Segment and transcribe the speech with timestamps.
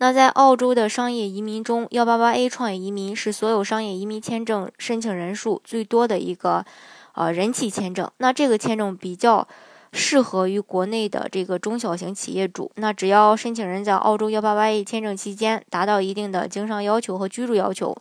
[0.00, 6.64] 那在澳洲的商业移民中，幺八八 A 创业移民是所有商业移民签证申请人数最多的一个
[7.14, 8.08] 呃人气签证。
[8.18, 9.48] 那这个签证比较
[9.92, 12.70] 适合于国内的这个中小型企业主。
[12.76, 17.96] 那只要申请人在澳洲幺八八 A 签证期间达到一定的经商要求和居住要求，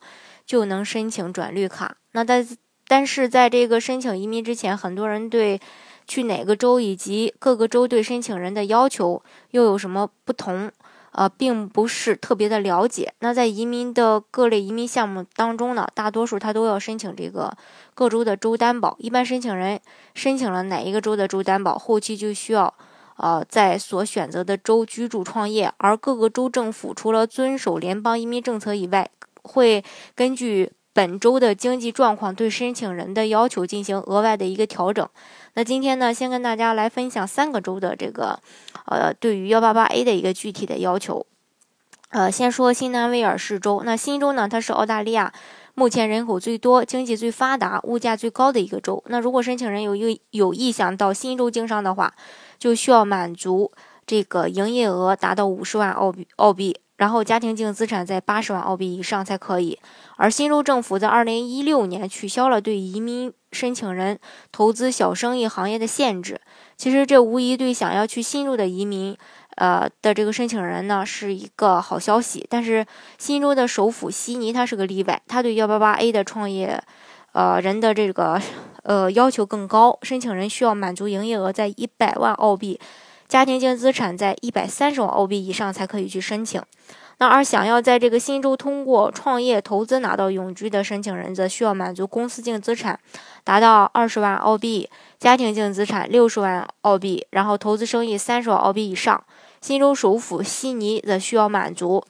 [0.45, 1.97] 就能申请转绿卡。
[2.11, 2.47] 那但
[2.87, 5.59] 但是在这个申请移民之前，很多人对
[6.05, 10.71] 去哪个州以及各个州对申请人的要求又有什么不同？
[11.11, 13.13] 呃，并不是特别的了解。
[13.19, 17.51] 那在移民的各类移民项目当中呢，大多数他都要申请这个
[17.95, 18.95] 各州的州担保。
[18.99, 19.79] 一般申请人
[20.13, 22.73] 申请了哪一个州的州担保，后期就需要
[23.15, 25.73] 呃在所选择的州居住创业。
[25.77, 29.09] 而各个州政府除了遵守联邦移民政策以外，
[29.41, 35.07] 会根据本周的经济状况对申请人的要求进行额外的一个调整。
[35.53, 38.39] 那今天呢，先跟大家来分享三个州的这个，
[38.87, 41.27] 呃，对于幺八八 A 的一个具体的要求。
[42.09, 43.83] 呃，先说新南威尔士州。
[43.85, 45.31] 那新州呢，它是澳大利亚
[45.75, 49.03] 目前人口最多、经济最发达、物价最高的一个州。
[49.05, 52.11] 那如果申请人有一有意向到新州经商的话，
[52.57, 53.71] 就需要满足
[54.07, 56.75] 这个营业额达到五十万澳币澳币。
[56.97, 59.79] 然后家庭净资产在八十万澳币以上才可以。
[60.17, 64.19] 而新州政府在二零一六年取消了对移民申请人
[64.51, 66.41] 投资小生意行业的限制。
[66.75, 69.15] 其实这无疑对想要去新州的移民，
[69.55, 72.45] 呃的这个申请人呢是一个好消息。
[72.49, 72.85] 但是
[73.17, 76.81] 新州的首府悉尼它是个例外，它对幺八八 A 的创业，
[77.33, 78.41] 呃人的这个
[78.83, 82.79] 呃要求更高，申请人需要满足营业额在一百万澳币。
[83.27, 86.61] 家庭净资产在一百三十万澳币以上才可以去申请。
[87.19, 92.99] 那而想要在这个新州通过创业投资拿到永居的申请人，则需要满足公司净资产
[93.43, 94.87] 达到二十万澳币，
[95.17, 99.23] 家庭净资产六十万澳币，然后投资生意三十万澳币以上。
[99.59, 102.05] 新州首府悉尼则需要满足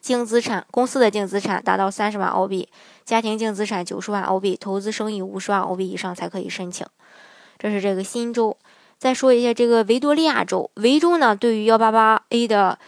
[0.00, 2.68] 净资产公司的净资产达到三十万澳币，
[3.04, 6.86] 家庭净资产九十万澳币，投资生意五十万澳币以上才可以申请。
[7.58, 8.56] 这是这个新州。
[9.02, 12.78] 再说一下这个维多利亚州，维州呢，对于幺八八 A 的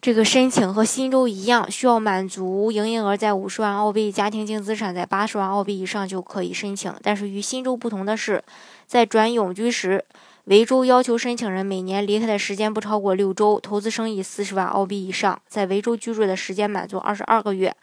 [0.00, 6.94] 这个申请和新州一样，需要满足营业额在五十万澳币，家庭净资产在八十万澳币以上就可以申请。
[7.02, 8.40] 但是与新州不同的是，
[8.86, 10.04] 在转永居时，
[10.44, 17.74] 维州要求申请人每年离开的时间不超过六周，投资生意四十万澳币以上，在维州居住的时间满足二十二个月。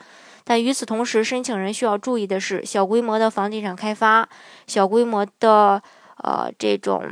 [0.46, 4.30] 但与此同时，申请人需要注意的是，小规模的房地产开发、
[4.68, 5.84] 小规模的
[6.24, 7.04] 呃这种。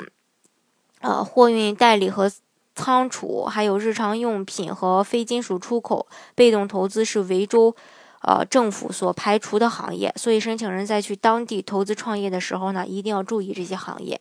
[1.01, 2.31] 呃，货运代理和
[2.73, 7.75] 仓储，还有日常用品和非金属出口，被动投资是维州
[8.21, 14.19] 呃政府所排除的行业，所以申请人在去当地投资创业的时候呢，一定要注意这些行业。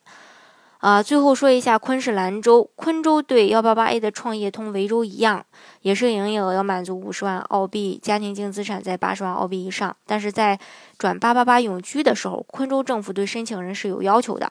[0.79, 5.47] 啊，最后说一下昆士兰州，昆州对幺八八 A 的创业同维州一样，
[5.81, 10.61] 也是营业额要满足五十万澳币，家庭净资产在八十万澳币以上，但是在
[10.99, 14.51] 转八八八永居的时候，昆州政府对申请人是有要求的。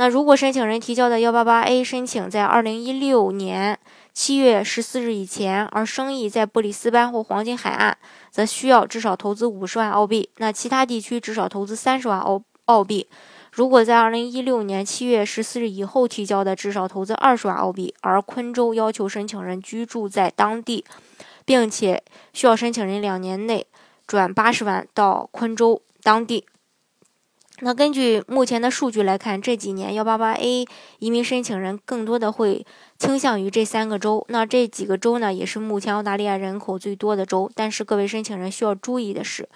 [0.00, 3.78] 那如果申请人提交的幺八八 A 申请在二零一六年
[4.14, 7.98] 七月十四日以前，而生意在布里斯班或黄金海岸，
[8.30, 10.30] 则需要至少投资五十万澳币。
[10.38, 13.08] 那其他地区至少投资三十万澳澳币。
[13.52, 17.94] 如果在二零一六年七月十四日以后提交的，至少投资二十万澳币。
[18.00, 20.82] 而昆州要求申请人居住在当地，
[21.44, 22.02] 并且
[22.32, 23.66] 需要申请人两年内
[24.06, 26.46] 转八十万到昆州当地。
[27.62, 30.66] 那根据目前的数据来看，这几年幺八八 A
[30.98, 32.64] 移民申请人更多的会
[32.98, 34.24] 倾向于这三个州。
[34.28, 37.50] 那这几个州呢，也是目前澳大利亚人口最多的州。
[37.54, 39.48] 但是各位申请人需要注意的是，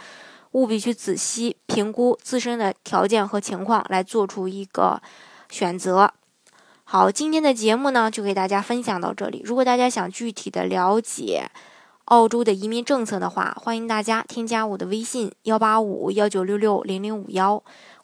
[0.52, 5.00] 务必去仔细评估自身的条件和情况，来做出一个
[5.48, 6.12] 选择。
[6.84, 9.40] 好，今天的节目呢，就给大家分享到这里。
[9.42, 11.50] 如果大家想具体的了解
[12.04, 17.64] 澳洲的移民政策的话，欢迎大家添加我的微信幺八五幺九六六零零五幺。